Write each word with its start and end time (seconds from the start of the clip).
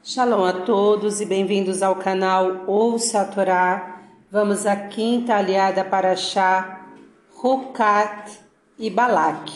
Shalom 0.00 0.44
a 0.44 0.52
todos 0.52 1.20
e 1.20 1.26
bem-vindos 1.26 1.82
ao 1.82 1.96
canal 1.96 2.64
Ouça 2.68 3.20
a 3.20 3.24
Torá. 3.24 4.00
Vamos 4.30 4.64
à 4.64 4.74
quinta 4.76 5.34
aliada 5.34 5.84
para 5.84 6.14
Chá, 6.14 6.86
Rukat 7.34 8.38
e 8.78 8.88
Balak. 8.88 9.52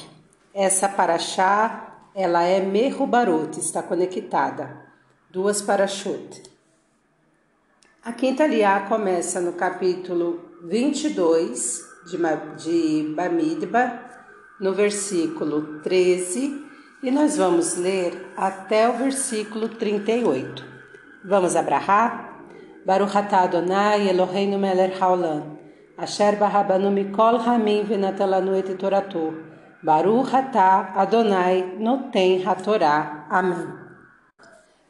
Essa 0.53 0.89
paraxá, 0.89 2.09
ela 2.15 2.43
é 2.43 2.61
Merubarut, 2.61 3.59
está 3.59 3.83
conectada. 3.83 4.85
Duas 5.31 5.63
parachute. 5.63 6.43
A 8.05 8.13
quinta 8.13 8.43
aliá 8.43 8.81
começa 8.89 9.41
no 9.41 9.53
capítulo 9.53 10.41
22 10.65 11.81
de, 12.07 12.19
de 12.57 13.15
Bamidba, 13.15 14.01
no 14.61 14.75
versículo 14.75 15.81
13 15.83 16.72
e 17.03 17.11
nós 17.11 17.37
vamos 17.37 17.77
ler 17.77 18.33
até 18.37 18.89
o 18.89 18.93
versículo 18.93 19.69
38. 19.69 20.65
Vamos 21.25 21.57
abrahar? 21.57 22.41
Baruch 22.87 23.17
atah 23.17 23.43
Adonai 23.43 24.09
Eloheinu 24.09 24.59
melech 24.59 25.01
haolam, 25.01 25.59
asher 25.99 26.37
barabanu 26.37 26.91
mikol 26.91 27.39
hamim 27.39 27.85
venatalanu 27.85 28.55
et 28.57 28.77
toratu. 28.77 29.35
Baruch 29.83 30.33
atah 30.33 30.93
Adonai 30.97 31.77
noten 31.79 32.43
hatorá. 32.47 33.27
Amém. 33.29 33.67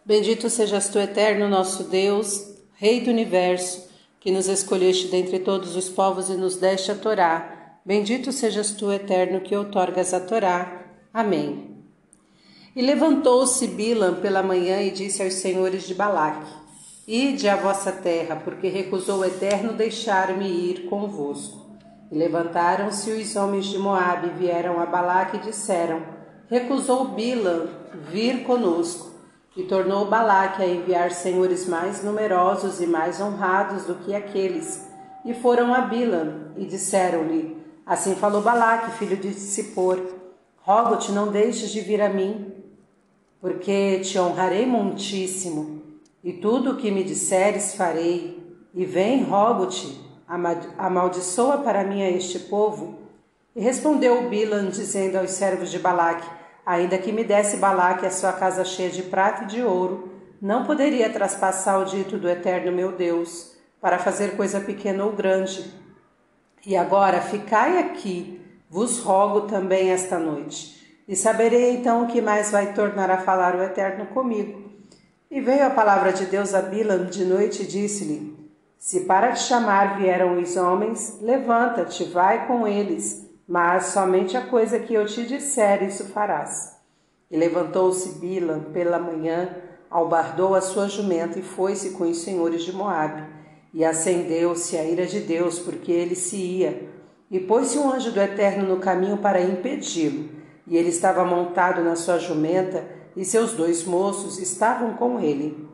Bendito 0.04 0.50
sejas 0.50 0.88
tu, 0.88 0.98
eterno 0.98 1.48
nosso 1.48 1.84
Deus, 1.84 2.52
Rei 2.74 3.00
do 3.00 3.10
universo, 3.10 3.88
que 4.18 4.32
nos 4.32 4.48
escolheste 4.48 5.06
dentre 5.06 5.38
todos 5.38 5.76
os 5.76 5.88
povos 5.88 6.28
e 6.28 6.34
nos 6.34 6.56
deste 6.56 6.90
a 6.90 6.96
Torá. 6.96 7.78
Bendito 7.86 8.32
sejas 8.32 8.72
tu, 8.72 8.90
eterno, 8.90 9.40
que 9.40 9.54
outorgas 9.54 10.12
a 10.12 10.18
Torá. 10.18 10.82
Amém. 11.14 11.71
E 12.74 12.80
levantou-se 12.80 13.66
Bilam 13.66 14.14
pela 14.14 14.42
manhã 14.42 14.80
e 14.80 14.90
disse 14.90 15.22
aos 15.22 15.34
senhores 15.34 15.86
de 15.86 15.94
Balaque: 15.94 16.50
Ide 17.06 17.46
à 17.46 17.54
vossa 17.54 17.92
terra, 17.92 18.36
porque 18.36 18.66
recusou 18.68 19.18
o 19.18 19.24
Eterno 19.26 19.74
deixar-me 19.74 20.48
ir 20.48 20.86
convosco. 20.88 21.66
E 22.10 22.16
levantaram-se 22.16 23.10
os 23.10 23.36
homens 23.36 23.66
de 23.66 23.76
Moabe 23.76 24.28
e 24.28 24.38
vieram 24.38 24.80
a 24.80 24.86
Balaque 24.86 25.36
e 25.36 25.40
disseram: 25.40 26.00
Recusou 26.48 27.08
Bilam 27.08 27.68
vir 28.10 28.42
conosco. 28.42 29.12
E 29.54 29.64
tornou 29.64 30.06
Balaque 30.06 30.62
a 30.62 30.66
enviar 30.66 31.10
senhores 31.10 31.68
mais 31.68 32.02
numerosos 32.02 32.80
e 32.80 32.86
mais 32.86 33.20
honrados 33.20 33.84
do 33.84 33.96
que 33.96 34.14
aqueles. 34.14 34.88
E 35.26 35.34
foram 35.34 35.74
a 35.74 35.82
Bilam 35.82 36.52
e 36.56 36.64
disseram-lhe: 36.64 37.54
Assim 37.84 38.14
falou 38.14 38.40
Balaque, 38.40 38.92
filho 38.92 39.18
de 39.18 39.30
Zippor: 39.30 40.00
Rogo-te, 40.62 41.12
não 41.12 41.30
deixes 41.30 41.70
de 41.70 41.82
vir 41.82 42.00
a 42.00 42.08
mim 42.08 42.61
porque 43.42 43.98
te 43.98 44.16
honrarei 44.20 44.64
muitíssimo, 44.64 45.82
e 46.22 46.32
tudo 46.32 46.70
o 46.70 46.76
que 46.76 46.92
me 46.92 47.02
disseres 47.02 47.74
farei. 47.74 48.40
E 48.72 48.86
vem, 48.86 49.24
rogo-te, 49.24 50.00
amaldiçoa 50.78 51.58
para 51.58 51.82
mim 51.82 52.02
a 52.02 52.08
este 52.08 52.38
povo. 52.38 53.00
E 53.54 53.60
respondeu 53.60 54.30
Bilan, 54.30 54.70
dizendo 54.70 55.18
aos 55.18 55.32
servos 55.32 55.72
de 55.72 55.80
Balaque: 55.80 56.26
Ainda 56.64 56.96
que 56.96 57.10
me 57.10 57.24
desse 57.24 57.56
Balaque 57.56 58.06
a 58.06 58.10
sua 58.10 58.32
casa 58.32 58.64
cheia 58.64 58.88
de 58.88 59.02
prata 59.02 59.42
e 59.42 59.46
de 59.48 59.62
ouro, 59.62 60.08
não 60.40 60.64
poderia 60.64 61.10
traspassar 61.10 61.80
o 61.80 61.84
dito 61.84 62.16
do 62.16 62.28
eterno 62.28 62.70
meu 62.70 62.92
Deus, 62.92 63.56
para 63.80 63.98
fazer 63.98 64.36
coisa 64.36 64.60
pequena 64.60 65.04
ou 65.04 65.12
grande. 65.12 65.68
E 66.64 66.76
agora 66.76 67.20
ficai 67.20 67.78
aqui, 67.78 68.40
vos 68.70 69.00
rogo 69.00 69.42
também 69.48 69.90
esta 69.90 70.16
noite 70.16 70.81
e 71.06 71.16
saberei 71.16 71.76
então 71.76 72.04
o 72.04 72.06
que 72.06 72.20
mais 72.20 72.50
vai 72.50 72.72
tornar 72.74 73.10
a 73.10 73.18
falar 73.18 73.56
o 73.56 73.62
Eterno 73.62 74.06
comigo. 74.06 74.70
E 75.30 75.40
veio 75.40 75.66
a 75.66 75.70
palavra 75.70 76.12
de 76.12 76.26
Deus 76.26 76.54
a 76.54 76.62
Bilam 76.62 77.06
de 77.06 77.24
noite 77.24 77.62
e 77.62 77.66
disse-lhe: 77.66 78.36
Se 78.78 79.00
para 79.00 79.32
te 79.32 79.40
chamar 79.40 79.98
vieram 79.98 80.40
os 80.40 80.56
homens, 80.56 81.18
levanta-te, 81.20 82.04
vai 82.04 82.46
com 82.46 82.66
eles, 82.66 83.26
mas 83.48 83.86
somente 83.86 84.36
a 84.36 84.46
coisa 84.46 84.78
que 84.78 84.94
eu 84.94 85.06
te 85.06 85.26
disser, 85.26 85.82
isso 85.82 86.04
farás. 86.08 86.76
E 87.30 87.36
levantou-se 87.36 88.20
Bilam 88.20 88.60
pela 88.72 88.98
manhã, 88.98 89.48
albardou 89.90 90.54
a 90.54 90.60
sua 90.60 90.86
jumenta 90.86 91.38
e 91.38 91.42
foi-se 91.42 91.90
com 91.90 92.04
os 92.04 92.18
senhores 92.22 92.62
de 92.62 92.72
Moabe. 92.72 93.22
E 93.74 93.86
acendeu-se 93.86 94.76
a 94.76 94.84
ira 94.84 95.06
de 95.06 95.20
Deus, 95.20 95.58
porque 95.58 95.90
ele 95.90 96.14
se 96.14 96.36
ia. 96.36 96.90
E 97.30 97.40
pôs-se 97.40 97.78
um 97.78 97.90
anjo 97.90 98.12
do 98.12 98.20
Eterno 98.20 98.68
no 98.68 98.78
caminho 98.78 99.16
para 99.16 99.40
impedi-lo 99.40 100.41
e 100.66 100.76
ele 100.76 100.88
estava 100.88 101.24
montado 101.24 101.82
na 101.82 101.96
sua 101.96 102.18
jumenta, 102.18 102.84
e 103.16 103.24
seus 103.24 103.52
dois 103.52 103.84
moços 103.84 104.38
estavam 104.38 104.94
com 104.94 105.20
ele. 105.20 105.68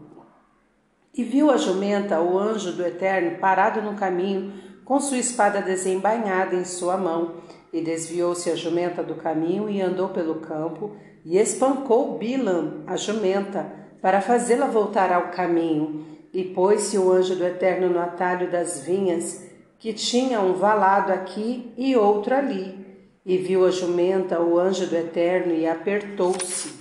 E 1.15 1.22
viu 1.22 1.50
a 1.50 1.56
jumenta 1.56 2.21
o 2.21 2.38
anjo 2.38 2.72
do 2.72 2.84
Eterno 2.84 3.38
parado 3.38 3.81
no 3.82 3.94
caminho, 3.94 4.53
com 4.84 4.99
sua 5.00 5.19
espada 5.19 5.60
desembainhada 5.60 6.54
em 6.54 6.65
sua 6.65 6.97
mão, 6.97 7.34
e 7.72 7.81
desviou-se 7.81 8.50
a 8.50 8.56
jumenta 8.56 9.03
do 9.03 9.15
caminho 9.15 9.69
e 9.69 9.81
andou 9.81 10.09
pelo 10.09 10.37
campo, 10.37 10.97
e 11.25 11.37
espancou 11.37 12.16
Bilam, 12.16 12.84
a 12.87 12.97
jumenta, 12.97 13.70
para 14.00 14.20
fazê-la 14.20 14.66
voltar 14.66 15.12
ao 15.12 15.31
caminho. 15.31 16.06
E 16.32 16.44
pôs-se 16.44 16.97
o 16.99 17.10
anjo 17.10 17.37
do 17.37 17.44
Eterno 17.44 17.88
no 17.88 18.00
atalho 18.00 18.50
das 18.50 18.81
vinhas, 18.82 19.44
que 19.78 19.93
tinha 19.93 20.41
um 20.41 20.55
valado 20.55 21.12
aqui 21.12 21.72
e 21.76 21.97
outro 21.97 22.34
ali, 22.34 22.88
e 23.25 23.37
viu 23.37 23.67
a 23.67 23.71
jumenta 23.71 24.41
o 24.41 24.59
anjo 24.59 24.87
do 24.87 24.97
Eterno 24.97 25.55
e 25.55 25.67
apertou-se 25.67 26.73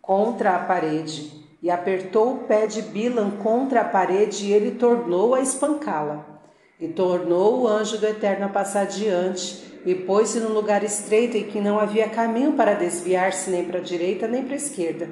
contra 0.00 0.56
a 0.56 0.58
parede, 0.60 1.30
e 1.62 1.70
apertou 1.70 2.34
o 2.34 2.38
pé 2.44 2.66
de 2.66 2.82
Bilam 2.82 3.32
contra 3.42 3.82
a 3.82 3.84
parede, 3.84 4.46
e 4.46 4.52
ele 4.52 4.72
tornou 4.72 5.34
a 5.34 5.40
espancá-la. 5.40 6.24
E 6.80 6.88
tornou 6.88 7.62
o 7.62 7.68
anjo 7.68 7.98
do 7.98 8.06
Eterno 8.06 8.46
a 8.46 8.48
passar 8.48 8.86
diante, 8.86 9.80
e 9.84 9.94
pôs-se 9.94 10.40
num 10.40 10.52
lugar 10.52 10.82
estreito 10.82 11.36
em 11.36 11.44
que 11.44 11.60
não 11.60 11.78
havia 11.78 12.08
caminho 12.08 12.52
para 12.52 12.74
desviar-se 12.74 13.50
nem 13.50 13.64
para 13.64 13.78
a 13.78 13.82
direita 13.82 14.28
nem 14.28 14.44
para 14.44 14.54
a 14.54 14.56
esquerda. 14.56 15.08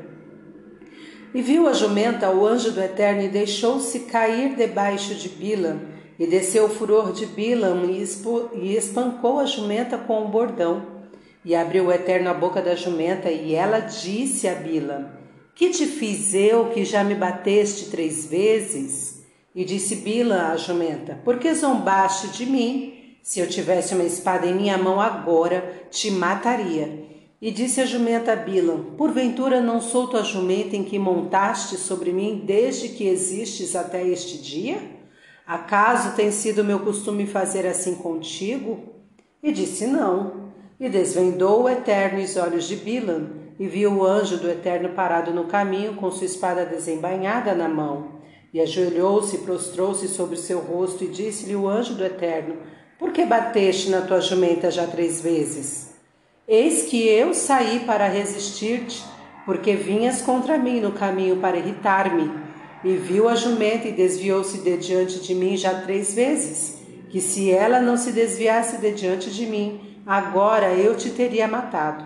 E 1.34 1.42
viu 1.42 1.68
a 1.68 1.72
jumenta 1.72 2.30
o 2.30 2.46
anjo 2.46 2.72
do 2.72 2.80
Eterno 2.80 3.22
e 3.22 3.28
deixou-se 3.28 4.00
cair 4.00 4.54
debaixo 4.54 5.14
de 5.14 5.28
Bilam, 5.28 5.80
e 6.18 6.26
desceu 6.26 6.64
o 6.64 6.68
furor 6.68 7.12
de 7.12 7.26
Bilam 7.26 7.84
e 7.84 8.76
espancou 8.76 9.38
a 9.38 9.44
jumenta 9.44 9.98
com 9.98 10.24
um 10.24 10.30
bordão. 10.30 10.96
E 11.44 11.54
abriu 11.54 11.86
o 11.86 11.92
Eterno 11.92 12.30
a 12.30 12.34
boca 12.34 12.60
da 12.60 12.74
jumenta, 12.74 13.30
e 13.30 13.54
ela 13.54 13.78
disse 13.78 14.48
a 14.48 14.54
Bilam: 14.54 15.06
Que 15.54 15.70
te 15.70 15.86
fiz 15.86 16.34
eu 16.34 16.70
que 16.70 16.84
já 16.84 17.04
me 17.04 17.14
bateste 17.14 17.90
três 17.90 18.26
vezes? 18.26 19.22
E 19.54 19.64
disse 19.64 19.96
Bilam 19.96 20.52
à 20.52 20.56
jumenta: 20.56 21.20
Por 21.24 21.38
que 21.38 21.54
zombaste 21.54 22.28
de 22.28 22.46
mim? 22.46 22.94
Se 23.22 23.40
eu 23.40 23.48
tivesse 23.48 23.94
uma 23.94 24.04
espada 24.04 24.46
em 24.46 24.54
minha 24.54 24.78
mão 24.78 25.00
agora, 25.00 25.86
te 25.90 26.10
mataria. 26.10 27.04
E 27.40 27.50
disse 27.50 27.80
a 27.80 27.86
jumenta 27.86 28.32
a 28.32 28.36
Bilam: 28.36 28.94
Porventura 28.96 29.60
não 29.60 29.80
sou 29.80 30.08
tua 30.08 30.24
jumenta 30.24 30.74
em 30.74 30.82
que 30.82 30.98
montaste 30.98 31.76
sobre 31.76 32.10
mim 32.10 32.42
desde 32.44 32.88
que 32.88 33.06
existes 33.06 33.76
até 33.76 34.06
este 34.06 34.38
dia? 34.38 34.78
Acaso 35.46 36.16
tem 36.16 36.32
sido 36.32 36.64
meu 36.64 36.80
costume 36.80 37.24
fazer 37.24 37.66
assim 37.68 37.94
contigo? 37.94 38.80
E 39.40 39.52
disse: 39.52 39.86
Não. 39.86 40.46
E 40.80 40.88
desvendou 40.88 41.62
o 41.62 41.68
Eterno 41.68 42.20
os 42.20 42.36
olhos 42.36 42.66
de 42.66 42.74
Bilam, 42.74 43.28
e 43.58 43.68
viu 43.68 43.92
o 43.92 44.04
anjo 44.04 44.38
do 44.38 44.50
Eterno 44.50 44.88
parado 44.90 45.32
no 45.32 45.44
caminho, 45.44 45.94
com 45.94 46.10
sua 46.10 46.26
espada 46.26 46.66
desembainhada 46.66 47.54
na 47.54 47.68
mão. 47.68 48.16
E 48.52 48.60
ajoelhou-se 48.60 49.38
prostrou-se 49.38 50.08
sobre 50.08 50.36
seu 50.36 50.58
rosto, 50.58 51.04
e 51.04 51.08
disse-lhe 51.08 51.54
o 51.54 51.68
anjo 51.68 51.94
do 51.94 52.04
Eterno: 52.04 52.56
Por 52.98 53.12
que 53.12 53.24
bateste 53.24 53.88
na 53.88 54.00
tua 54.00 54.20
jumenta 54.20 54.68
já 54.68 54.84
três 54.88 55.20
vezes? 55.20 55.94
Eis 56.48 56.88
que 56.88 57.06
eu 57.06 57.32
saí 57.32 57.84
para 57.86 58.08
resistir-te, 58.08 59.04
porque 59.44 59.76
vinhas 59.76 60.22
contra 60.22 60.58
mim 60.58 60.80
no 60.80 60.90
caminho 60.90 61.36
para 61.36 61.56
irritar-me 61.56 62.45
e 62.86 62.96
viu 62.96 63.28
a 63.28 63.34
jumenta 63.34 63.88
e 63.88 63.92
desviou-se 63.92 64.58
de 64.58 64.76
diante 64.76 65.18
de 65.18 65.34
mim 65.34 65.56
já 65.56 65.80
três 65.80 66.14
vezes, 66.14 66.80
que 67.10 67.20
se 67.20 67.50
ela 67.50 67.80
não 67.80 67.96
se 67.96 68.12
desviasse 68.12 68.78
de 68.78 68.92
diante 68.92 69.28
de 69.28 69.44
mim, 69.44 69.80
agora 70.06 70.72
eu 70.72 70.96
te 70.96 71.10
teria 71.10 71.48
matado. 71.48 72.04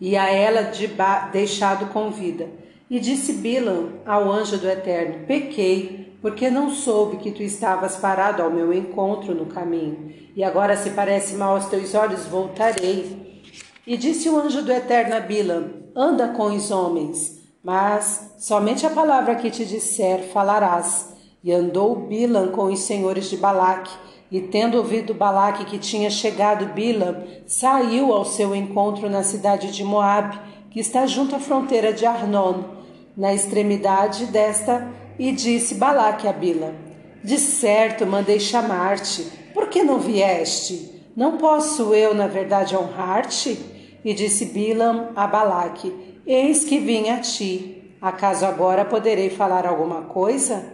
E 0.00 0.16
a 0.16 0.30
ela 0.30 0.62
de 0.62 0.88
deixado 1.30 1.92
com 1.92 2.10
vida. 2.10 2.48
E 2.88 2.98
disse 2.98 3.34
Bilam 3.34 4.00
ao 4.06 4.32
anjo 4.32 4.56
do 4.56 4.66
Eterno: 4.66 5.26
Pequei, 5.26 6.16
porque 6.22 6.48
não 6.48 6.70
soube 6.70 7.18
que 7.18 7.30
tu 7.30 7.42
estavas 7.42 7.96
parado 7.96 8.42
ao 8.42 8.50
meu 8.50 8.72
encontro 8.72 9.34
no 9.34 9.44
caminho. 9.44 10.10
E 10.34 10.42
agora, 10.42 10.74
se 10.74 10.90
parece 10.90 11.34
mal 11.34 11.56
aos 11.56 11.66
teus 11.66 11.94
olhos, 11.94 12.24
voltarei. 12.24 13.42
E 13.86 13.98
disse 13.98 14.26
o 14.30 14.40
anjo 14.40 14.62
do 14.62 14.72
Eterno 14.72 15.16
a 15.16 15.20
Bilam: 15.20 15.68
Anda 15.94 16.28
com 16.28 16.46
os 16.46 16.70
homens 16.70 17.39
mas 17.62 18.34
somente 18.38 18.86
a 18.86 18.90
palavra 18.90 19.34
que 19.34 19.50
te 19.50 19.64
disser 19.64 20.28
falarás. 20.32 21.14
E 21.42 21.52
andou 21.52 21.94
Bilam 21.96 22.48
com 22.48 22.64
os 22.64 22.80
senhores 22.80 23.30
de 23.30 23.36
Balaque, 23.36 23.92
e 24.30 24.40
tendo 24.40 24.76
ouvido 24.76 25.14
Balaque 25.14 25.64
que 25.64 25.78
tinha 25.78 26.10
chegado 26.10 26.72
Bilam, 26.74 27.24
saiu 27.46 28.12
ao 28.12 28.24
seu 28.24 28.54
encontro 28.54 29.08
na 29.10 29.22
cidade 29.22 29.72
de 29.72 29.82
Moabe, 29.82 30.38
que 30.70 30.80
está 30.80 31.06
junto 31.06 31.34
à 31.34 31.38
fronteira 31.38 31.92
de 31.92 32.06
Arnon. 32.06 32.80
na 33.16 33.34
extremidade 33.34 34.26
desta 34.26 34.88
e 35.18 35.32
disse 35.32 35.74
Balaque 35.74 36.28
a 36.28 36.32
Bila: 36.32 36.74
De 37.22 37.38
certo 37.38 38.06
mandei 38.06 38.40
chamar-te, 38.40 39.22
por 39.52 39.68
que 39.68 39.82
não 39.82 39.98
vieste? 39.98 41.02
Não 41.16 41.36
posso 41.36 41.92
eu, 41.92 42.14
na 42.14 42.26
verdade, 42.26 42.76
honrar-te? 42.76 43.58
E 44.04 44.14
disse 44.14 44.46
Bilam 44.46 45.10
a 45.14 45.26
Balaque: 45.26 45.92
Eis 46.26 46.64
que 46.64 46.78
vim 46.78 47.10
a 47.10 47.18
ti. 47.18 47.96
Acaso 48.00 48.46
agora 48.46 48.84
poderei 48.84 49.28
falar 49.28 49.66
alguma 49.66 50.02
coisa? 50.02 50.64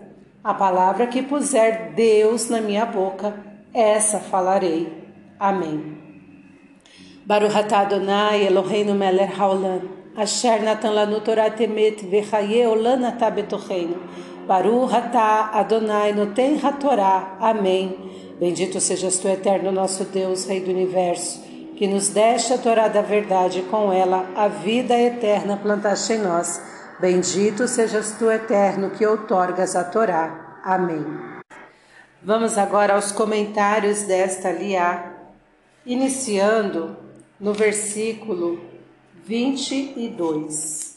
A 0.44 0.54
palavra 0.54 1.08
que 1.08 1.22
puser 1.22 1.92
Deus 1.94 2.48
na 2.48 2.60
minha 2.60 2.86
boca, 2.86 3.34
essa 3.74 4.20
falarei. 4.20 4.86
Amém. 5.40 5.98
Baruch 7.26 7.56
Adonai 7.56 8.46
Eloheinu 8.46 8.94
melech 8.94 9.32
haolam, 9.32 9.80
asher 10.16 10.62
natan 10.62 10.94
lanu 10.94 11.20
Torah 11.20 11.50
temet 11.50 12.00
vechaye 12.08 12.64
olam 12.64 13.04
atah 13.04 13.30
betocheinu. 13.32 13.96
Baruch 14.46 14.92
Adonai 15.52 16.12
noten 16.12 16.60
hatorá. 16.62 17.36
Amém. 17.40 17.96
Bendito 18.38 18.80
sejas 18.80 19.18
tu, 19.18 19.26
eterno 19.28 19.72
nosso 19.72 20.04
Deus, 20.04 20.46
Rei 20.46 20.60
do 20.60 20.70
Universo, 20.70 21.40
que 21.76 21.86
nos 21.86 22.08
deste 22.08 22.54
a 22.54 22.58
Torá 22.58 22.88
da 22.88 23.02
verdade 23.02 23.62
com 23.70 23.92
ela 23.92 24.26
a 24.34 24.48
vida 24.48 24.98
eterna 24.98 25.58
plantaste 25.58 26.14
em 26.14 26.18
nós. 26.18 26.60
Bendito 26.98 27.68
sejas 27.68 28.12
tu, 28.18 28.30
eterno, 28.30 28.90
que 28.90 29.06
outorgas 29.06 29.76
a 29.76 29.84
Torá. 29.84 30.58
Amém. 30.64 31.04
Vamos 32.22 32.56
agora 32.56 32.94
aos 32.94 33.12
comentários 33.12 34.04
desta 34.04 34.50
liá, 34.50 35.12
iniciando 35.84 36.96
no 37.38 37.52
versículo 37.52 38.58
22. 39.26 40.96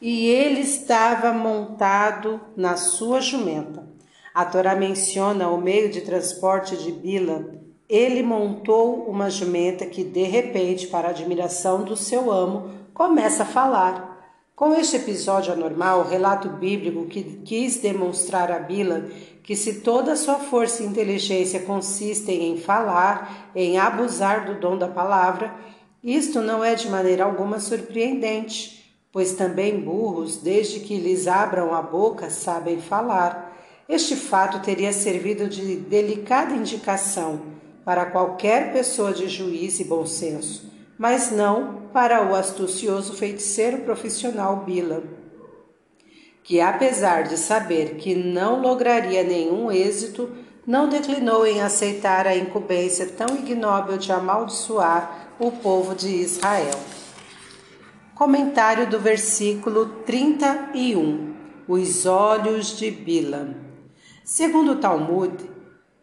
E 0.00 0.26
ele 0.26 0.60
estava 0.60 1.32
montado 1.34 2.40
na 2.56 2.76
sua 2.78 3.20
jumenta. 3.20 3.86
A 4.34 4.46
Torá 4.46 4.74
menciona 4.74 5.48
o 5.48 5.60
meio 5.60 5.90
de 5.90 6.00
transporte 6.00 6.76
de 6.78 6.92
Bila. 6.92 7.65
Ele 7.88 8.20
montou 8.20 9.04
uma 9.08 9.30
jumenta 9.30 9.86
que, 9.86 10.02
de 10.02 10.24
repente, 10.24 10.88
para 10.88 11.10
admiração 11.10 11.84
do 11.84 11.96
seu 11.96 12.32
amo, 12.32 12.70
começa 12.92 13.44
a 13.44 13.46
falar. 13.46 14.16
Com 14.56 14.74
este 14.74 14.96
episódio 14.96 15.52
anormal, 15.52 16.00
o 16.00 16.08
relato 16.08 16.48
bíblico 16.48 17.04
que 17.06 17.22
quis 17.44 17.76
demonstrar 17.76 18.50
a 18.50 18.58
Bila 18.58 19.08
que 19.44 19.54
se 19.54 19.74
toda 19.74 20.14
a 20.14 20.16
sua 20.16 20.40
força 20.40 20.82
e 20.82 20.86
inteligência 20.86 21.60
consistem 21.60 22.50
em 22.50 22.56
falar, 22.56 23.52
em 23.54 23.78
abusar 23.78 24.46
do 24.46 24.58
dom 24.58 24.76
da 24.76 24.88
palavra, 24.88 25.54
isto 26.02 26.40
não 26.40 26.64
é 26.64 26.74
de 26.74 26.88
maneira 26.88 27.22
alguma 27.22 27.60
surpreendente, 27.60 28.96
pois 29.12 29.34
também 29.34 29.78
burros, 29.78 30.38
desde 30.38 30.80
que 30.80 30.98
lhes 30.98 31.28
abram 31.28 31.72
a 31.72 31.80
boca, 31.80 32.30
sabem 32.30 32.80
falar. 32.80 33.56
Este 33.88 34.16
fato 34.16 34.58
teria 34.58 34.92
servido 34.92 35.48
de 35.48 35.76
delicada 35.76 36.52
indicação 36.52 37.54
para 37.86 38.04
qualquer 38.04 38.70
pessoa 38.72 39.14
de 39.14 39.28
juízo 39.28 39.80
e 39.80 39.84
bom 39.84 40.04
senso, 40.04 40.70
mas 40.98 41.30
não 41.30 41.88
para 41.90 42.30
o 42.30 42.34
astucioso 42.34 43.14
feiticeiro 43.14 43.78
profissional 43.78 44.64
Bila 44.66 45.02
que, 46.46 46.60
apesar 46.60 47.24
de 47.24 47.36
saber 47.36 47.96
que 47.96 48.14
não 48.14 48.60
lograria 48.60 49.24
nenhum 49.24 49.70
êxito, 49.72 50.30
não 50.64 50.88
declinou 50.88 51.44
em 51.44 51.60
aceitar 51.60 52.24
a 52.24 52.36
incumbência 52.36 53.06
tão 53.06 53.36
ignóbil 53.36 53.98
de 53.98 54.12
amaldiçoar 54.12 55.28
o 55.40 55.50
povo 55.50 55.92
de 55.92 56.08
Israel. 56.08 56.78
Comentário 58.14 58.88
do 58.88 59.00
versículo 59.00 59.86
31: 60.06 61.34
Os 61.66 62.06
olhos 62.06 62.78
de 62.78 62.92
Bilam. 62.92 63.56
Segundo 64.24 64.72
o 64.72 64.76
Talmud, 64.76 65.34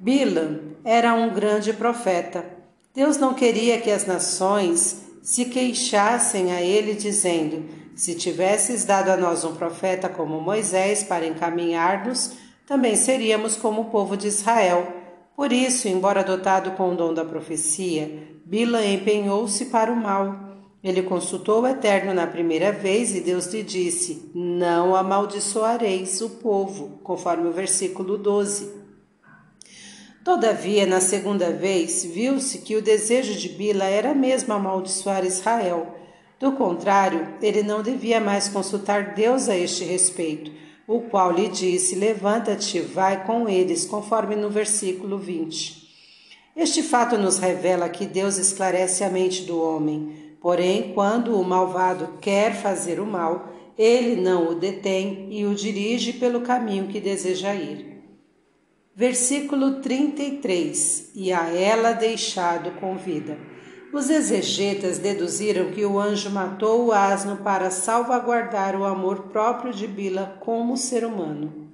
Bilam 0.03 0.59
era 0.83 1.13
um 1.13 1.33
grande 1.33 1.71
profeta. 1.71 2.45
Deus 2.93 3.15
não 3.15 3.33
queria 3.33 3.79
que 3.79 3.89
as 3.89 4.05
nações 4.05 5.01
se 5.21 5.45
queixassem 5.45 6.51
a 6.51 6.61
ele, 6.61 6.93
dizendo: 6.93 7.63
se 7.95 8.13
tivesses 8.13 8.83
dado 8.83 9.07
a 9.11 9.15
nós 9.15 9.45
um 9.45 9.55
profeta 9.55 10.09
como 10.09 10.41
Moisés 10.41 11.03
para 11.03 11.25
encaminhar-nos, 11.25 12.33
também 12.67 12.97
seríamos 12.97 13.55
como 13.55 13.83
o 13.83 13.85
povo 13.85 14.17
de 14.17 14.27
Israel. 14.27 14.91
Por 15.37 15.53
isso, 15.53 15.87
embora 15.87 16.21
dotado 16.21 16.71
com 16.71 16.91
o 16.91 16.95
dom 16.97 17.13
da 17.13 17.23
profecia, 17.23 18.27
Bila 18.45 18.85
empenhou-se 18.85 19.67
para 19.67 19.89
o 19.89 19.95
mal. 19.95 20.37
Ele 20.83 21.01
consultou 21.03 21.61
o 21.61 21.67
Eterno 21.67 22.13
na 22.13 22.27
primeira 22.27 22.73
vez 22.73 23.15
e 23.15 23.21
Deus 23.21 23.45
lhe 23.53 23.63
disse: 23.63 24.29
Não 24.35 24.97
amaldiçoareis 24.97 26.19
o 26.19 26.29
povo, 26.29 26.99
conforme 27.01 27.47
o 27.47 27.53
versículo 27.53 28.17
12. 28.17 28.82
Todavia, 30.23 30.85
na 30.85 31.01
segunda 31.01 31.51
vez, 31.51 32.05
viu-se 32.05 32.59
que 32.59 32.77
o 32.77 32.81
desejo 32.81 33.37
de 33.37 33.49
Bila 33.49 33.83
era 33.83 34.13
mesmo 34.13 34.53
amaldiçoar 34.53 35.25
Israel. 35.25 35.97
Do 36.39 36.53
contrário, 36.53 37.27
ele 37.41 37.61
não 37.61 37.83
devia 37.83 38.21
mais 38.21 38.47
consultar 38.47 39.13
Deus 39.15 39.49
a 39.49 39.57
este 39.57 39.83
respeito, 39.83 40.49
o 40.87 41.01
qual 41.01 41.29
lhe 41.29 41.49
disse: 41.49 41.95
Levanta-te, 41.95 42.79
vai 42.79 43.25
com 43.25 43.49
eles, 43.49 43.85
conforme 43.85 44.37
no 44.37 44.49
versículo 44.49 45.17
20. 45.17 45.83
Este 46.55 46.81
fato 46.81 47.17
nos 47.17 47.37
revela 47.37 47.89
que 47.89 48.05
Deus 48.05 48.37
esclarece 48.37 49.03
a 49.03 49.09
mente 49.09 49.43
do 49.43 49.61
homem, 49.61 50.35
porém, 50.39 50.93
quando 50.93 51.37
o 51.37 51.43
malvado 51.43 52.19
quer 52.21 52.55
fazer 52.55 52.97
o 52.97 53.05
mal, 53.05 53.49
ele 53.77 54.21
não 54.21 54.51
o 54.51 54.55
detém 54.55 55.27
e 55.31 55.45
o 55.45 55.53
dirige 55.53 56.13
pelo 56.13 56.41
caminho 56.41 56.87
que 56.87 57.01
deseja 57.01 57.53
ir. 57.53 57.92
Versículo 58.95 59.81
33: 59.81 61.11
E 61.15 61.33
a 61.33 61.49
ela 61.49 61.93
deixado 61.93 62.79
com 62.79 62.95
vida. 62.95 63.37
Os 63.91 64.09
exegetas 64.09 64.99
deduziram 64.99 65.71
que 65.71 65.83
o 65.83 65.99
anjo 65.99 66.29
matou 66.29 66.85
o 66.85 66.91
asno 66.91 67.37
para 67.37 67.71
salvaguardar 67.71 68.75
o 68.75 68.85
amor 68.85 69.29
próprio 69.29 69.73
de 69.73 69.87
Bila 69.87 70.37
como 70.39 70.77
ser 70.77 71.03
humano. 71.05 71.71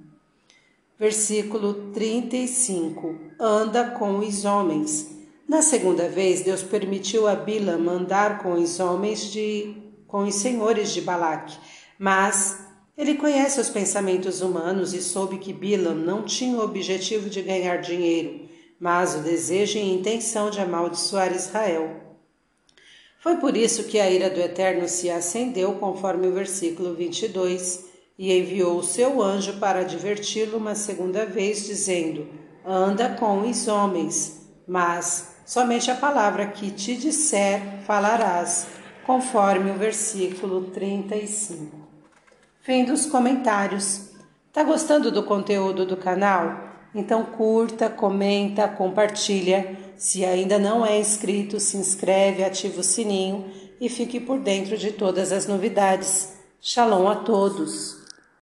Versículo 0.98 1.92
35: 1.92 3.16
Anda 3.38 3.92
com 3.92 4.20
os 4.20 4.46
homens. 4.46 5.10
Na 5.48 5.62
segunda 5.62 6.08
vez, 6.08 6.42
Deus 6.42 6.64
permitiu 6.64 7.28
a 7.28 7.36
Bila 7.36 7.74
andar 7.74 8.40
com 8.42 8.54
os 8.54 8.80
homens 8.80 9.30
de 9.32 9.76
com 10.08 10.24
os 10.24 10.36
senhores 10.36 10.92
de 10.92 11.02
Balaque, 11.02 11.58
mas 11.98 12.69
ele 13.00 13.16
conhece 13.16 13.62
os 13.62 13.70
pensamentos 13.70 14.42
humanos 14.42 14.94
e 14.94 15.02
soube 15.02 15.38
que 15.38 15.54
Bilam 15.54 15.96
não 15.96 16.24
tinha 16.24 16.58
o 16.58 16.62
objetivo 16.62 17.30
de 17.30 17.42
ganhar 17.42 17.78
dinheiro, 17.78 18.42
mas 18.78 19.16
o 19.16 19.20
desejo 19.20 19.78
e 19.78 19.94
intenção 19.94 20.50
de 20.50 20.60
amaldiçoar 20.60 21.34
Israel. 21.34 21.96
Foi 23.22 23.38
por 23.38 23.56
isso 23.56 23.86
que 23.86 24.02
a 24.02 24.12
ira 24.12 24.30
do 24.30 24.42
Eterno 24.42 24.86
se 24.90 25.10
acendeu, 25.10 25.76
conforme 25.76 26.28
o 26.28 26.34
versículo 26.34 26.94
22, 26.94 27.86
e 28.18 28.38
enviou 28.38 28.80
o 28.80 28.84
seu 28.84 29.22
anjo 29.22 29.54
para 29.60 29.80
adverti-lo 29.80 30.58
uma 30.58 30.76
segunda 30.76 31.26
vez, 31.26 31.66
dizendo: 31.66 32.28
Anda 32.66 33.16
com 33.18 33.50
os 33.50 33.66
homens, 33.70 34.46
mas 34.68 35.36
somente 35.46 35.90
a 35.90 35.96
palavra 35.96 36.48
que 36.48 36.70
te 36.70 36.98
disser 36.98 37.62
falarás, 37.88 38.68
conforme 39.06 39.72
o 39.72 39.76
versículo 39.76 40.66
35. 40.72 41.79
Fim 42.62 42.84
dos 42.84 43.06
comentários. 43.06 44.10
Tá 44.52 44.64
gostando 44.64 45.10
do 45.10 45.24
conteúdo 45.24 45.86
do 45.86 45.96
canal? 45.96 46.70
Então 46.94 47.24
curta, 47.24 47.90
comenta, 47.90 48.68
compartilha. 48.68 49.78
Se 49.96 50.26
ainda 50.26 50.60
não 50.60 50.86
é 50.86 51.00
inscrito, 51.00 51.60
se 51.60 51.78
inscreve, 51.78 52.44
ativa 52.44 52.82
o 52.82 52.84
sininho 52.84 53.46
e 53.80 53.88
fique 53.88 54.20
por 54.20 54.40
dentro 54.40 54.78
de 54.78 54.92
todas 54.92 55.32
as 55.32 55.48
novidades. 55.48 56.34
Shalom 56.62 57.08
a 57.08 57.16
todos! 57.16 57.99